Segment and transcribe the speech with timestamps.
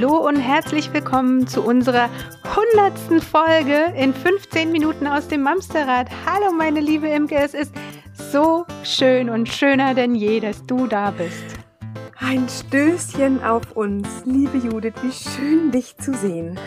[0.00, 2.08] Hallo und herzlich willkommen zu unserer
[2.56, 6.08] hundertsten Folge in 15 Minuten aus dem Mamsterrad.
[6.24, 7.74] Hallo meine liebe Imke, es ist
[8.14, 11.44] so schön und schöner denn je, dass du da bist.
[12.18, 16.58] Ein Stößchen auf uns, liebe Judith, wie schön dich zu sehen.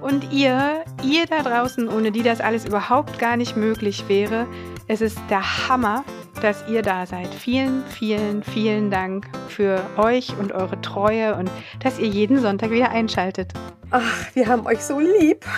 [0.00, 4.46] Und ihr, ihr da draußen, ohne die das alles überhaupt gar nicht möglich wäre,
[4.86, 6.04] es ist der Hammer,
[6.40, 7.28] dass ihr da seid.
[7.28, 11.50] Vielen, vielen, vielen Dank für euch und eure Treue und
[11.82, 13.52] dass ihr jeden Sonntag wieder einschaltet.
[13.90, 15.44] Ach, wir haben euch so lieb.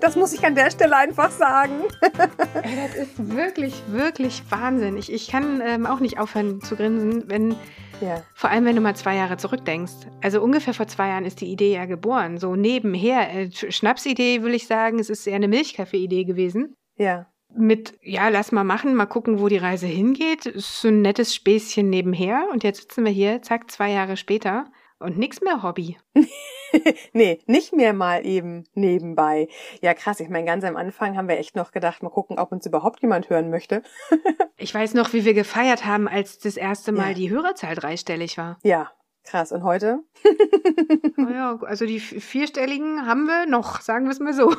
[0.00, 1.84] Das muss ich an der Stelle einfach sagen.
[2.02, 4.98] das ist wirklich, wirklich Wahnsinn.
[4.98, 7.56] Ich, ich kann ähm, auch nicht aufhören zu grinsen, wenn
[8.00, 8.22] ja.
[8.34, 10.08] Vor allem, wenn du mal zwei Jahre zurückdenkst.
[10.22, 12.36] Also ungefähr vor zwei Jahren ist die Idee ja geboren.
[12.36, 13.32] So nebenher.
[13.32, 14.98] Äh, Schnapsidee, will ich sagen.
[14.98, 16.76] Es ist eher eine Milchkaffee-Idee gewesen.
[16.96, 17.26] Ja.
[17.56, 20.46] Mit, ja, lass mal machen, mal gucken, wo die Reise hingeht.
[20.46, 22.48] Ist so ein nettes Späßchen nebenher.
[22.52, 24.66] Und jetzt sitzen wir hier, zack, zwei Jahre später.
[24.98, 25.98] Und nichts mehr Hobby.
[27.12, 29.48] nee, nicht mehr mal eben nebenbei.
[29.82, 30.20] Ja, krass.
[30.20, 33.02] Ich meine, ganz am Anfang haben wir echt noch gedacht, mal gucken, ob uns überhaupt
[33.02, 33.82] jemand hören möchte.
[34.56, 37.14] ich weiß noch, wie wir gefeiert haben, als das erste Mal ja.
[37.14, 38.58] die Hörerzahl dreistellig war.
[38.62, 38.90] Ja,
[39.24, 39.52] Krass.
[39.52, 40.00] Und heute?
[41.16, 44.54] oh ja, also die vierstelligen haben wir noch, sagen wir es mal so.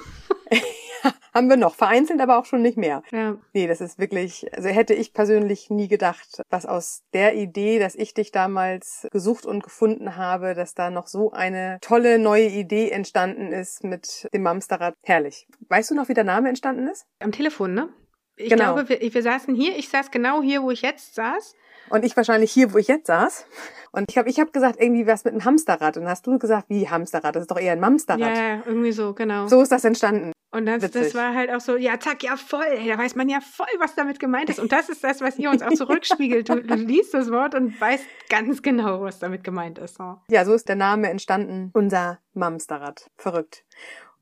[1.33, 1.75] haben wir noch.
[1.75, 3.03] Vereinzelt aber auch schon nicht mehr.
[3.11, 3.37] Ja.
[3.53, 7.95] Nee, das ist wirklich, also hätte ich persönlich nie gedacht, was aus der Idee, dass
[7.95, 12.89] ich dich damals gesucht und gefunden habe, dass da noch so eine tolle neue Idee
[12.89, 14.95] entstanden ist mit dem Mamsterrad.
[15.03, 15.47] Herrlich.
[15.69, 17.05] Weißt du noch, wie der Name entstanden ist?
[17.19, 17.89] Am Telefon, ne?
[18.37, 18.73] Ich genau.
[18.73, 21.55] glaube, wir, wir saßen hier, ich saß genau hier, wo ich jetzt saß.
[21.89, 23.45] Und ich wahrscheinlich hier, wo ich jetzt saß.
[23.91, 25.97] Und ich habe ich hab gesagt, irgendwie was mit einem Hamsterrad.
[25.97, 27.35] Und hast du gesagt, wie Hamsterrad?
[27.35, 28.35] Das ist doch eher ein Mamsterrad.
[28.35, 29.47] Ja, irgendwie so, genau.
[29.47, 30.31] So ist das entstanden.
[30.55, 32.65] Und das, das war halt auch so, ja, zack, ja, voll.
[32.87, 34.57] Da weiß man ja voll, was damit gemeint ist.
[34.57, 36.47] Und das ist das, was ihr uns auch zurückspiegelt.
[36.47, 39.97] Du, du liest das Wort und weißt ganz genau, was damit gemeint ist.
[39.97, 40.15] So.
[40.29, 41.71] Ja, so ist der Name entstanden.
[41.73, 43.11] Unser Mamsterrad.
[43.17, 43.65] Verrückt.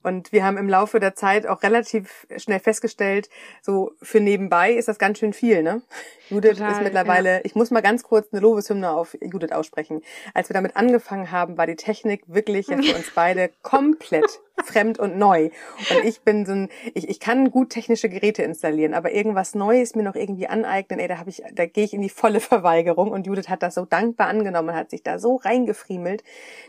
[0.01, 3.29] Und wir haben im Laufe der Zeit auch relativ schnell festgestellt,
[3.61, 5.81] so für nebenbei ist das ganz schön viel, ne?
[6.29, 7.41] Judith Total, ist mittlerweile, ja.
[7.43, 10.01] ich muss mal ganz kurz eine Lobeshymne auf Judith aussprechen.
[10.33, 14.99] Als wir damit angefangen haben, war die Technik wirklich ja für uns beide komplett fremd
[14.99, 15.49] und neu.
[15.89, 19.95] Und ich bin so ein, ich, ich kann gut technische Geräte installieren, aber irgendwas Neues
[19.95, 23.11] mir noch irgendwie aneignen, ey, da habe ich, da gehe ich in die volle Verweigerung.
[23.11, 26.23] Und Judith hat das so dankbar angenommen, hat sich da so reingefriemelt.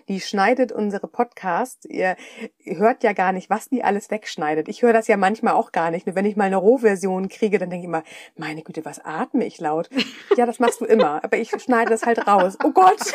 [0.09, 1.85] Die schneidet unsere Podcasts.
[1.87, 2.17] Ihr,
[2.59, 4.69] ihr hört ja gar nicht, was die alles wegschneidet.
[4.69, 6.07] Ich höre das ja manchmal auch gar nicht.
[6.07, 8.03] Nur wenn ich mal eine Rohversion kriege, dann denke ich immer,
[8.37, 9.89] meine Güte, was atme ich laut?
[10.37, 12.57] Ja, das machst du immer, aber ich schneide das halt raus.
[12.65, 13.13] Oh Gott!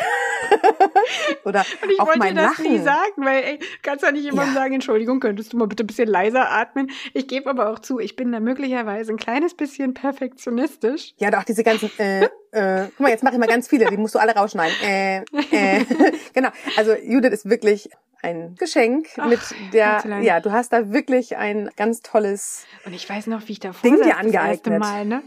[1.44, 2.72] Oder und ich auch wollte mein das Lachen.
[2.72, 4.59] nie sagen, weil ey, kannst ja nicht jemandem ja.
[4.60, 6.90] Sagen, Entschuldigung, könntest du mal bitte ein bisschen leiser atmen.
[7.14, 11.14] Ich gebe aber auch zu, ich bin da möglicherweise ein kleines bisschen perfektionistisch.
[11.18, 13.96] Ja, doch diese ganzen äh, äh, guck mal, jetzt mache ich mal ganz viele, die
[13.96, 14.76] musst du alle rausschneiden.
[14.82, 15.18] Äh,
[15.52, 15.84] äh.
[16.34, 16.50] genau.
[16.76, 17.88] Also Judith ist wirklich
[18.22, 19.40] ein Geschenk Ach, mit
[19.72, 23.60] der, ja, du hast da wirklich ein ganz tolles Und ich weiß noch, wie ich
[23.60, 24.66] davor Ding dir angeeignet.
[24.66, 25.22] Das Mal, ne?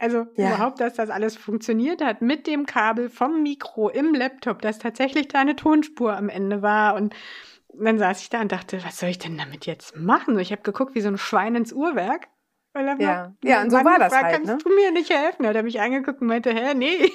[0.00, 0.48] Also ja.
[0.48, 5.28] überhaupt, dass das alles funktioniert hat mit dem Kabel vom Mikro im Laptop, dass tatsächlich
[5.28, 7.14] da eine Tonspur am Ende war und
[7.74, 10.38] dann saß ich da und dachte, was soll ich denn damit jetzt machen?
[10.38, 12.28] Ich habe geguckt wie so ein Schwein ins Uhrwerk.
[12.74, 14.34] Weil er ja, ja und so war das gefragt, halt.
[14.34, 14.58] Kannst ne?
[14.58, 15.44] du mir nicht helfen?
[15.44, 17.10] Er hat mich angeguckt und meinte, hä, nee,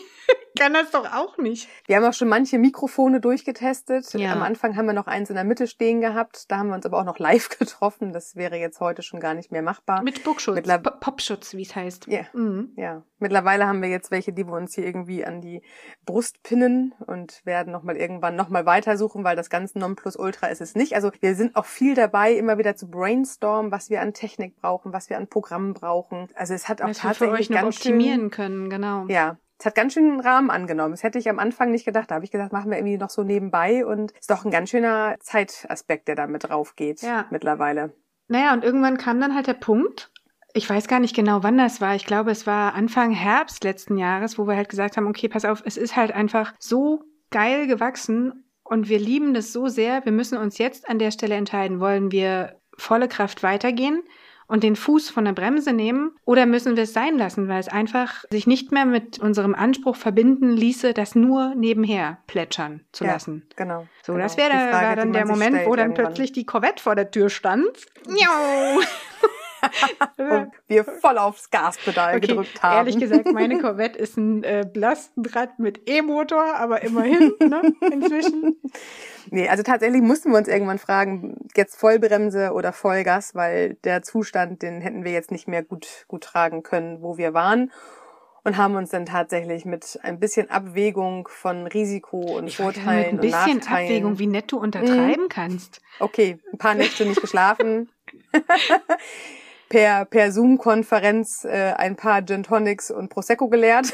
[0.58, 1.70] kann das doch auch nicht.
[1.86, 4.14] Wir haben auch schon manche Mikrofone durchgetestet.
[4.14, 4.34] Ja.
[4.34, 6.52] Am Anfang haben wir noch eins in der Mitte stehen gehabt.
[6.52, 8.14] Da haben wir uns aber auch noch live getroffen.
[8.14, 10.02] Das wäre jetzt heute schon gar nicht mehr machbar.
[10.04, 10.68] Mit Buckschutz,
[11.00, 12.08] Popschutz, wie es heißt.
[12.08, 12.22] Ja.
[12.34, 12.72] Mhm.
[12.76, 13.04] ja.
[13.20, 15.64] Mittlerweile haben wir jetzt welche, die wir uns hier irgendwie an die
[16.06, 20.94] Brust pinnen und werden nochmal irgendwann nochmal weitersuchen, weil das ganze Nonplusultra ist es nicht.
[20.94, 24.94] Also wir sind auch viel dabei, immer wieder zu brainstormen, was wir an Technik brauchen,
[24.94, 26.28] was wir an Programmen brauchen.
[26.36, 29.06] Also es hat auch was tatsächlich wir für euch noch ganz optimieren schön, können, genau.
[29.08, 30.92] Ja, es hat ganz schön einen Rahmen angenommen.
[30.92, 32.12] Das hätte ich am Anfang nicht gedacht.
[32.12, 34.70] Da habe ich gesagt, machen wir irgendwie noch so nebenbei und ist doch ein ganz
[34.70, 37.26] schöner Zeitaspekt, der da mit drauf geht ja.
[37.32, 37.94] mittlerweile.
[38.28, 40.12] Naja, und irgendwann kam dann halt der Punkt,
[40.54, 41.96] ich weiß gar nicht genau, wann das war.
[41.96, 45.46] Ich glaube, es war Anfang Herbst letzten Jahres, wo wir halt gesagt haben, okay, pass
[45.46, 50.04] auf, es ist halt einfach so geil gewachsen und wir lieben das so sehr.
[50.06, 54.04] Wir müssen uns jetzt an der Stelle entscheiden, wollen wir volle Kraft weitergehen
[54.48, 57.68] und den Fuß von der Bremse nehmen oder müssen wir es sein lassen, weil es
[57.68, 63.14] einfach sich nicht mehr mit unserem Anspruch verbinden ließe, das nur nebenher plätschern zu ja,
[63.14, 63.46] lassen.
[63.56, 63.88] Genau.
[64.04, 64.24] So, genau.
[64.24, 66.06] das wäre war dann der Moment, wo dann irgendwann.
[66.06, 67.68] plötzlich die Corvette vor der Tür stand.
[70.18, 72.78] und wir voll aufs Gaspedal okay, gedrückt haben.
[72.78, 78.56] Ehrlich gesagt, meine Corvette ist ein äh, Lastenrad mit E-Motor, aber immerhin, ne, inzwischen.
[79.30, 84.62] Nee, also tatsächlich mussten wir uns irgendwann fragen, jetzt Vollbremse oder Vollgas, weil der Zustand,
[84.62, 87.74] den hätten wir jetzt nicht mehr gut, gut tragen können, wo wir waren.
[88.46, 93.26] und haben uns dann tatsächlich mit ein bisschen Abwägung von Risiko und Ich Vorteilen mit
[93.26, 93.88] ein bisschen und Nachteilen.
[93.90, 95.30] Abwägung, wie nett du untertreiben Mhm.
[95.30, 95.82] kannst.
[96.00, 97.90] Okay, ein paar Nächte nicht geschlafen.
[99.70, 103.94] Per per Zoom-Konferenz äh, ein paar Gin Tonics und Prosecco geleert.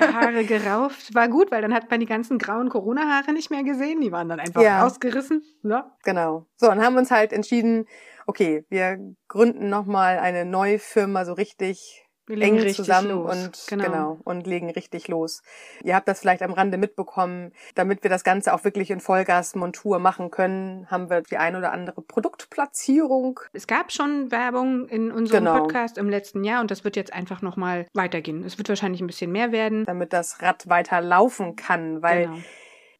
[0.00, 1.14] Haare gerauft.
[1.14, 4.00] War gut, weil dann hat man die ganzen grauen Corona-Haare nicht mehr gesehen.
[4.00, 4.82] Die waren dann einfach Ja.
[4.82, 5.42] rausgerissen.
[5.62, 5.96] Ja.
[6.04, 6.46] Genau.
[6.56, 7.86] So, und haben uns halt entschieden,
[8.26, 8.98] okay, wir
[9.28, 13.36] gründen nochmal eine neue Firma so richtig Wir legen eng richtig zusammen los.
[13.36, 14.18] und genau.
[14.24, 15.42] und legen richtig los.
[15.84, 20.00] Ihr habt das vielleicht am Rande mitbekommen, damit wir das Ganze auch wirklich in Vollgasmontur
[20.00, 23.40] machen können, haben wir die ein oder andere Produktplatzierung.
[23.52, 25.58] Es gab schon Werbung in unserem Genau.
[25.60, 28.42] Podcast im letzten Jahr und das wird jetzt einfach nochmal weitergehen.
[28.44, 29.84] Es wird wahrscheinlich ein bisschen mehr werden.
[29.84, 32.38] damit das Rad weiter laufen kann, weil genau.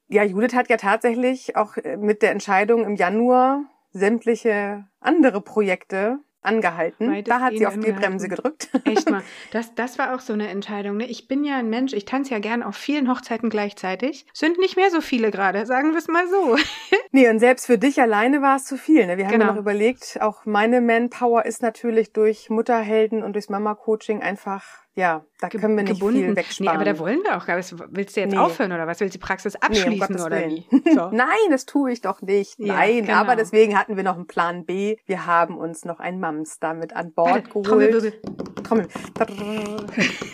[0.08, 6.18] ja Judith hat ja tatsächlich auch äh, mit der Entscheidung im Januar sämtliche andere Projekte
[6.46, 7.24] angehalten.
[7.24, 7.92] Da hat sie auf die.
[7.92, 8.68] Bremse gedrückt.
[8.84, 9.22] Echt mal.
[9.52, 10.96] Das, das war auch so eine Entscheidung.
[10.98, 11.06] Ne?
[11.06, 14.26] Ich bin ja ein Mensch, ich tanze ja gern auf vielen Hochzeiten gleichzeitig.
[14.32, 16.56] Sind nicht mehr so viele gerade, sagen wir es mal so.
[17.12, 19.06] Nee, und selbst für dich alleine war es zu viel.
[19.06, 19.16] Ne?
[19.16, 19.46] Wir haben Genau.
[19.46, 24.62] ja noch überlegt, auch meine Manpower ist natürlich durch Mutterhelden und durchs Mama-Coaching einfach,
[24.96, 26.18] ja, da Ge- können wir nicht gebunden.
[26.20, 26.74] viel Nee, wegsparen.
[26.80, 27.72] aber da wollen wir auch gar nicht.
[27.90, 28.38] Willst du jetzt Nee.
[28.38, 28.98] aufhören oder was?
[28.98, 29.66] Willst du die Praxis Nee, um
[30.02, 30.66] abschließen oder wie?
[30.94, 31.10] So.
[31.12, 32.58] Nein, das tue ich doch nicht.
[32.58, 33.18] Ja, Nein, genau.
[33.18, 34.96] aber deswegen hatten wir noch einen Plan B.
[35.06, 37.66] Wir haben uns noch ein Mamster mit an Bord Warte, geholt.
[37.66, 38.14] Trommelwirbel.
[38.66, 38.88] Trommel.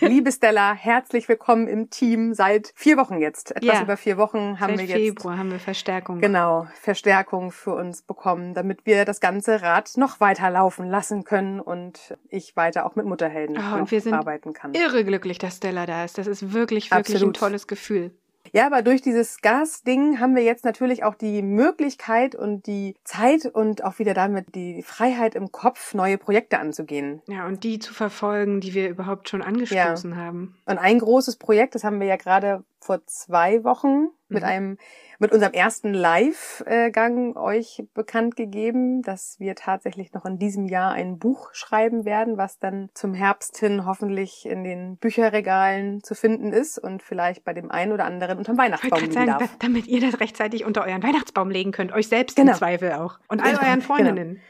[0.00, 3.50] Liebe Stella, herzlich willkommen im Team seit vier Wochen jetzt.
[3.54, 3.82] Etwas Ja.
[3.82, 6.20] über vier Wochen haben Seit wir jetzt Februar haben wir Verstärkung.
[6.20, 11.60] genau Verstärkung für uns bekommen, damit wir das ganze Rad noch weiter laufen lassen können
[11.60, 14.72] und ich weiter auch mit Mutterhelden Oh, und wir sind arbeiten kann.
[14.74, 16.16] Irre glücklich, dass Stella da ist.
[16.18, 17.36] Das ist wirklich, wirklich Absolut.
[17.36, 18.12] ein tolles Gefühl.
[18.52, 23.46] Ja, aber durch dieses Gasding haben wir jetzt natürlich auch die Möglichkeit und die Zeit
[23.46, 27.22] und auch wieder damit die Freiheit im Kopf, neue Projekte anzugehen.
[27.28, 30.54] Ja, und die zu verfolgen, die wir überhaupt schon angestoßen haben.
[30.66, 34.48] Und ein großes Projekt, das haben wir ja gerade vor zwei Wochen mit Mhm.
[34.48, 34.78] einem,
[35.18, 41.18] mit unserem ersten Live-Gang euch bekannt gegeben, dass wir tatsächlich noch in diesem Jahr ein
[41.18, 46.78] Buch schreiben werden, was dann zum Herbst hin hoffentlich in den Bücherregalen zu finden ist
[46.78, 49.56] und vielleicht bei dem einen oder anderen unterm Weihnachtsbaum liegen sagen, da, darf.
[49.58, 51.92] damit ihr das rechtzeitig unter euren Weihnachtsbaum legen könnt.
[51.92, 52.52] Euch selbst Genau.
[52.52, 53.18] im Zweifel auch.
[53.28, 54.40] Und all Genau, euren Freundinnen.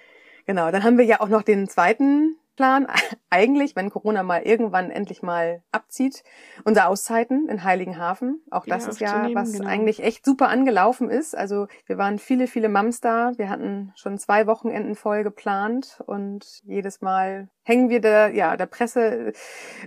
[0.46, 2.87] Genau, dann haben wir ja auch noch den zweiten Plan.
[3.31, 6.22] Eigentlich, wenn Corona mal irgendwann endlich mal abzieht,
[6.64, 8.43] unsere Auszeiten in Heiligenhafen.
[8.50, 9.69] Auch das Wieder ist ja, was genau.
[9.69, 11.37] eigentlich echt super angelaufen ist.
[11.37, 13.32] Also wir waren viele, viele Mams da.
[13.37, 18.66] Wir hatten schon zwei Wochenenden voll geplant und jedes Mal hängen wir der, ja, der
[18.66, 19.32] Presse,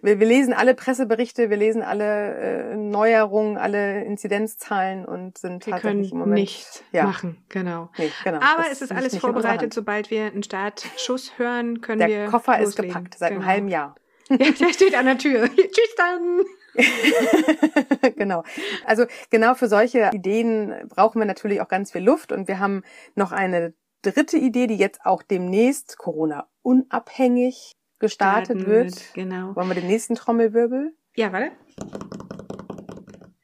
[0.02, 5.74] wir, wir lesen alle Presseberichte, wir lesen alle äh, Neuerungen, alle Inzidenzzahlen und sind Wir
[5.74, 7.04] tatsächlich im Moment nichts ja.
[7.04, 7.44] machen.
[7.50, 7.90] Genau.
[7.98, 8.38] Nee, genau.
[8.38, 9.74] Aber es ist alles nicht vorbereitet.
[9.74, 12.08] Sobald wir einen Startschuss hören, können wir.
[12.08, 12.94] Der Koffer ist loslegen.
[12.94, 13.42] gepackt seit genau.
[13.42, 13.96] einem halben Jahr.
[14.28, 15.48] Ja, der steht an der Tür.
[15.56, 16.46] Tschüss dann.
[18.16, 18.44] genau.
[18.84, 22.82] Also genau für solche Ideen brauchen wir natürlich auch ganz viel Luft und wir haben
[23.14, 29.14] noch eine dritte Idee, die jetzt auch demnächst Corona unabhängig gestartet Starten wird.
[29.14, 29.56] Genau.
[29.56, 30.96] Wollen wir den nächsten Trommelwirbel?
[31.16, 31.52] Ja, warte.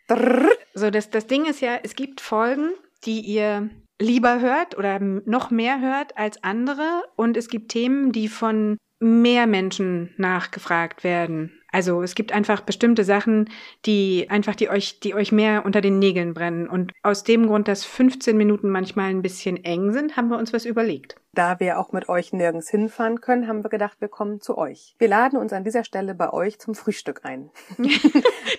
[0.08, 0.50] Drrr.
[0.74, 2.72] So, das, das Ding ist ja, es gibt Folgen,
[3.06, 3.70] die ihr
[4.00, 7.04] lieber hört oder noch mehr hört als andere.
[7.16, 11.52] Und es gibt Themen, die von mehr Menschen nachgefragt werden.
[11.72, 13.50] Also es gibt einfach bestimmte Sachen,
[13.86, 16.68] die einfach die euch, die euch mehr unter den Nägeln brennen.
[16.68, 20.52] Und aus dem Grund, dass 15 Minuten manchmal ein bisschen eng sind, haben wir uns
[20.52, 21.16] was überlegt.
[21.34, 24.96] Da wir auch mit euch nirgends hinfahren können, haben wir gedacht, wir kommen zu euch.
[25.00, 27.50] Wir laden uns an dieser Stelle bei euch zum Frühstück ein.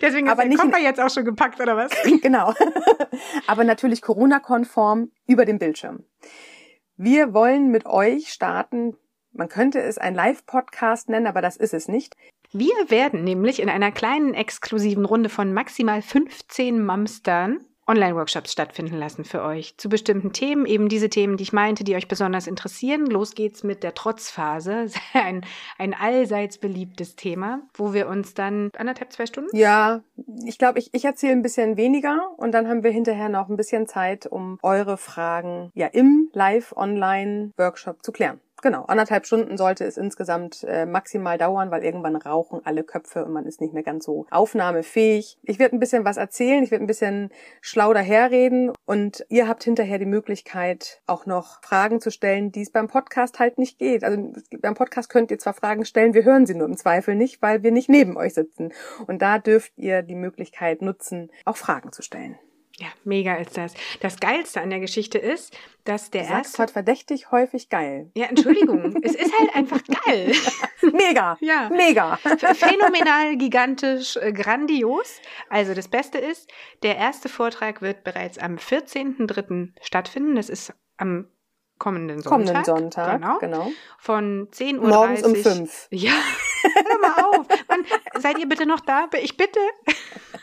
[0.00, 1.92] Deswegen Aber nicht Koffer jetzt auch schon gepackt, oder was?
[2.22, 2.54] genau.
[3.46, 6.04] Aber natürlich Corona-konform über dem Bildschirm.
[6.96, 8.96] Wir wollen mit euch starten.
[9.33, 12.17] Man könnte es ein Live-Podcast nennen, aber das ist es nicht.
[12.53, 19.25] Wir werden nämlich in einer kleinen exklusiven Runde von maximal 15 Mamstern Online-Workshops stattfinden lassen
[19.25, 23.07] für euch zu bestimmten Themen, eben diese Themen, die ich meinte, die euch besonders interessieren.
[23.07, 25.45] Los geht's mit der Trotzphase, ein,
[25.79, 30.03] ein allseits beliebtes Thema, wo wir uns dann anderthalb, zwei Stunden Ja,
[30.47, 33.57] ich glaube, ich, ich erzähle ein bisschen weniger und dann haben wir hinterher noch ein
[33.57, 38.41] bisschen Zeit, um eure Fragen ja im Live-Online-Workshop zu klären.
[38.62, 43.33] Genau, anderthalb Stunden sollte es insgesamt äh, maximal dauern, weil irgendwann rauchen alle Köpfe und
[43.33, 45.37] man ist nicht mehr ganz so aufnahmefähig.
[45.42, 49.64] Ich werde ein bisschen was erzählen, ich werde ein bisschen schlau daherreden und ihr habt
[49.64, 54.04] hinterher die Möglichkeit, auch noch Fragen zu stellen, die es beim Podcast halt nicht geht.
[54.04, 57.42] Also beim Podcast könnt ihr zwar Fragen stellen, wir hören sie nur im Zweifel nicht,
[57.42, 58.73] weil wir nicht neben euch sitzen.
[59.09, 62.38] Und da dürft ihr die Möglichkeit nutzen, auch Fragen zu stellen.
[62.83, 63.75] Ja, mega ist das.
[64.01, 66.62] Das Geilste an der Geschichte ist, dass der Du sagst erste.
[66.62, 68.11] heute verdächtig häufig geil.
[68.17, 68.97] Ja, Entschuldigung.
[69.05, 70.33] es ist halt einfach geil.
[70.93, 71.37] Mega.
[71.41, 71.69] Ja.
[71.69, 72.17] Mega.
[72.17, 75.21] Phänomenal, gigantisch, äh, grandios.
[75.49, 76.51] Also das Beste ist,
[76.83, 79.69] der erste Vortrag wird bereits am 14.03.
[79.81, 80.35] stattfinden.
[80.35, 81.29] Das ist am
[81.79, 82.33] kommenden Sonntag.
[82.33, 83.21] Kommenden Sonntag.
[83.21, 83.39] Genau.
[83.39, 83.73] genau.
[84.01, 84.89] Von 10.30 Uhr.
[84.89, 85.87] Morgens um fünf.
[85.91, 86.11] Ja,
[86.62, 87.47] hör mal auf.
[87.69, 87.85] Mann,
[88.19, 89.09] seid ihr bitte noch da?
[89.21, 89.61] Ich bitte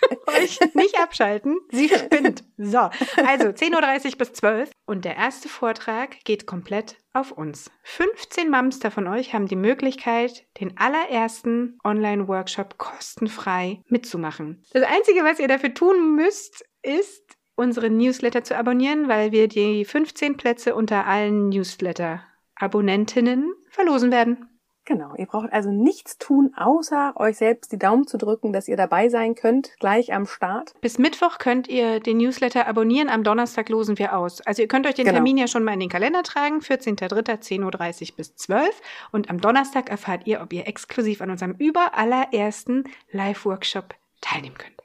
[0.27, 1.59] euch nicht abschalten.
[1.71, 2.43] Sie spinnt.
[2.57, 7.71] So, also 10.30 Uhr bis 12 Und der erste Vortrag geht komplett auf uns.
[7.83, 14.63] 15 Mamster von euch haben die Möglichkeit, den allerersten Online-Workshop kostenfrei mitzumachen.
[14.71, 17.23] Das Einzige, was ihr dafür tun müsst, ist,
[17.55, 24.48] unsere Newsletter zu abonnieren, weil wir die 15 Plätze unter allen Newsletter-Abonnentinnen verlosen werden.
[24.89, 25.13] Genau.
[25.17, 29.07] Ihr braucht also nichts tun, außer euch selbst die Daumen zu drücken, dass ihr dabei
[29.09, 30.73] sein könnt, gleich am Start.
[30.81, 33.07] Bis Mittwoch könnt ihr den Newsletter abonnieren.
[33.07, 34.41] Am Donnerstag losen wir aus.
[34.41, 35.17] Also ihr könnt euch den Genau.
[35.17, 36.57] Termin ja schon mal in den Kalender tragen.
[36.61, 37.59] 14.03.
[37.59, 38.81] 10.30 Uhr bis 12
[39.11, 44.79] Und am Donnerstag erfahrt ihr, ob ihr exklusiv an unserem überallerersten Live-Workshop teilnehmen könnt.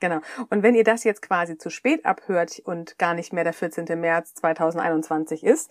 [0.00, 0.20] Genau.
[0.48, 3.84] Und wenn ihr das jetzt quasi zu spät abhört und gar nicht mehr der 14.
[4.00, 5.70] März 2021 ist,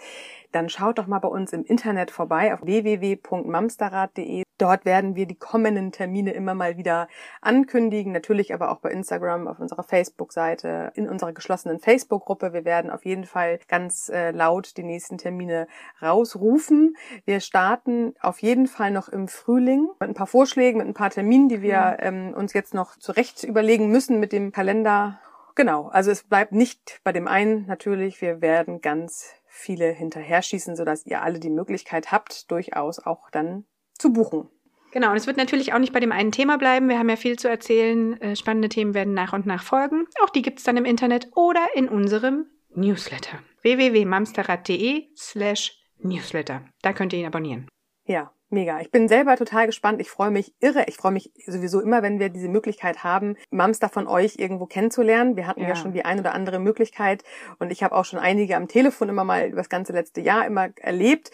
[0.52, 4.44] dann schaut doch mal bei uns im Internet vorbei auf www.mamsterrad.de.
[4.58, 7.08] Dort werden wir die kommenden Termine immer mal wieder
[7.40, 12.52] ankündigen, natürlich aber auch bei Instagram, auf unserer Facebook-Seite, in unserer geschlossenen Facebook-Gruppe.
[12.52, 15.68] Wir werden auf jeden Fall ganz äh, laut die nächsten Termine
[16.02, 16.98] rausrufen.
[17.24, 21.10] Wir starten auf jeden Fall noch im Frühling mit ein paar Vorschlägen, mit ein paar
[21.10, 25.22] Terminen, die wir ähm, uns jetzt noch zurecht überlegen müssen mit dem Kalender.
[25.56, 28.22] Genau, also es bleibt nicht bei dem einen natürlich.
[28.22, 33.66] Wir werden ganz viele hinterher schießen, sodass ihr alle die Möglichkeit habt, durchaus auch dann
[33.94, 34.50] zu buchen.
[34.92, 36.90] Genau, und es wird natürlich auch nicht bei dem einen Thema bleiben.
[36.90, 38.20] Wir haben ja viel zu erzählen.
[38.22, 40.08] Äh, Spannende Themen werden nach und nach folgen.
[40.24, 43.40] Auch die gibt's dann im Internet oder in unserem Newsletter.
[43.62, 46.66] www.mamsterrad.de slash Newsletter.
[46.82, 47.68] Da könnt ihr ihn abonnieren.
[48.06, 48.80] Ja, mega.
[48.80, 50.02] Ich bin selber total gespannt.
[50.02, 50.86] Ich freue mich irre.
[50.88, 55.36] Ich freue mich sowieso immer, wenn wir diese Möglichkeit haben, Mamster von euch irgendwo kennenzulernen.
[55.36, 55.76] Wir hatten ja, Ja.
[55.76, 57.24] schon die ein oder andere Möglichkeit
[57.60, 60.46] und ich habe auch schon einige am Telefon immer mal über das ganze letzte Jahr
[60.46, 61.32] immer erlebt.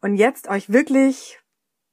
[0.00, 1.40] Und jetzt euch wirklich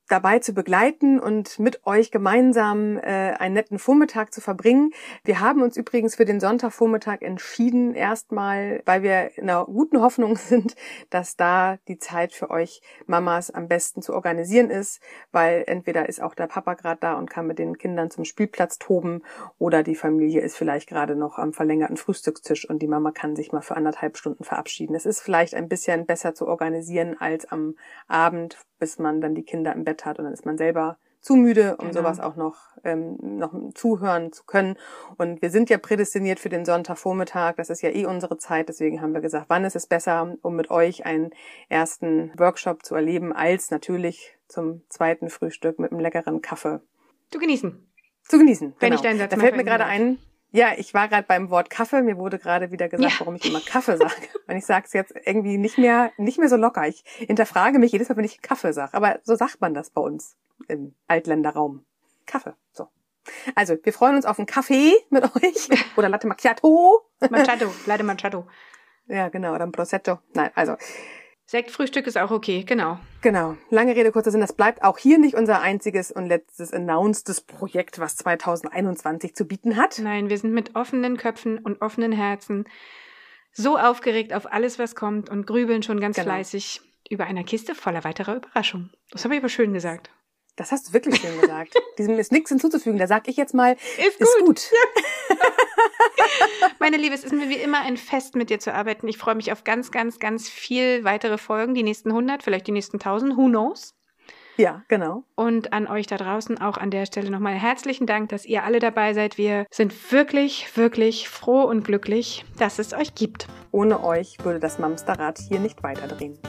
[0.08, 4.92] dabei zu begleiten und mit euch gemeinsam äh, einen netten Vormittag zu verbringen.
[5.24, 10.36] Wir haben uns übrigens für den Sonntagvormittag entschieden, erstmal, weil wir in einer guten Hoffnung
[10.38, 10.76] sind,
[11.10, 16.22] dass da die Zeit für euch Mamas am besten zu organisieren ist, weil entweder ist
[16.22, 19.24] auch der Papa gerade da und kann mit den Kindern zum Spielplatz toben
[19.58, 23.52] oder die Familie ist vielleicht gerade noch am verlängerten Frühstückstisch und die Mama kann sich
[23.52, 24.96] mal für anderthalb Stunden verabschieden.
[24.96, 27.76] Es ist vielleicht ein bisschen besser zu organisieren als am
[28.08, 31.36] Abend, bis man dann die Kinder im Bett hat und dann ist man selber zu
[31.36, 32.02] müde, um Genau.
[32.02, 34.78] sowas auch noch, ähm, noch zuhören zu können.
[35.18, 37.56] Und wir sind ja prädestiniert für den Sonntagvormittag.
[37.56, 38.70] Das ist ja eh unsere Zeit.
[38.70, 41.32] Deswegen haben wir gesagt, wann ist es besser, um mit euch einen
[41.68, 46.80] ersten Workshop zu erleben, als natürlich zum zweiten Frühstück mit einem leckeren Kaffee
[47.32, 47.88] Zu genießen.
[48.24, 48.76] zu genießen.
[48.80, 48.96] Wenn genau.
[48.96, 50.20] ich deinen Satz Da fällt mir gerade ein,
[50.56, 52.02] ja, ich war gerade beim Wort Kaffee.
[52.02, 53.20] Mir wurde gerade wieder gesagt, Ja.
[53.20, 54.14] warum ich immer Kaffee sage.
[54.48, 56.88] Und ich sage es jetzt irgendwie nicht mehr, nicht mehr so locker.
[56.88, 58.94] Ich hinterfrage mich jedes Mal, wenn ich Kaffee sage.
[58.94, 61.86] Aber so sagt man das bei uns im Altländerraum.
[62.26, 62.54] Kaffee.
[62.72, 62.88] So.
[63.56, 65.70] Also, wir freuen uns auf einen Kaffee mit euch.
[65.98, 67.02] Oder Latte Macchiato.
[67.30, 68.48] Machado, leider Machado.
[69.08, 69.54] Ja, genau.
[69.54, 70.20] Oder ein Prosecco.
[70.34, 70.76] Nein, also,
[71.48, 72.98] Sektfrühstück ist auch okay, genau.
[73.22, 73.56] Genau.
[73.70, 74.42] Lange Rede, kurzer Sinn.
[74.42, 79.76] Das bleibt auch hier nicht unser einziges und letztes announcedes Projekt, was 2021 zu bieten
[79.78, 80.00] hat.
[80.00, 82.66] Nein, wir sind mit offenen Köpfen und offenen Herzen
[83.52, 86.28] so aufgeregt auf alles, was kommt und grübeln schon ganz Genau.
[86.30, 88.92] fleißig über einer Kiste voller weiterer Überraschungen.
[89.12, 90.10] Das habe ich aber schön gesagt.
[90.56, 91.74] Das hast du wirklich schön gesagt.
[91.98, 92.98] Diesem ist nichts hinzuzufügen.
[92.98, 94.72] Da sag ich jetzt mal, Ist ist gut.
[96.80, 99.08] Meine Liebe, es ist mir wie immer ein Fest, mit dir zu arbeiten.
[99.08, 101.76] Ich freue mich auf ganz, ganz, ganz viel weitere Folgen.
[101.76, 103.96] Die nächsten 100, vielleicht die nächsten 1000, who knows?
[104.58, 105.24] Ja, genau.
[105.36, 108.80] Und an euch da draußen auch an der Stelle nochmal herzlichen Dank, dass ihr alle
[108.80, 109.38] dabei seid.
[109.38, 113.48] Wir sind wirklich, wirklich froh und glücklich, dass es euch gibt.
[113.72, 116.40] Ohne euch würde das Mamsterrad hier nicht weiterdrehen.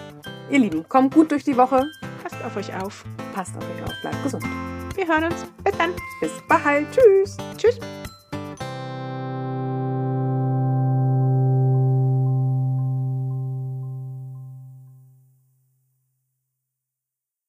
[0.48, 1.90] Ihr Lieben, kommt gut durch die Woche.
[2.22, 3.04] Passt auf euch auf.
[3.36, 4.00] Passt auf euch auf.
[4.00, 4.44] Bleibt gesund.
[4.94, 5.44] Wir hören uns.
[5.62, 5.92] Bis dann.
[6.22, 6.86] Bis bald.
[6.90, 7.36] Tschüss.
[7.58, 7.78] Tschüss.